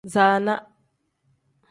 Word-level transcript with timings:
Zaana. 0.13 0.55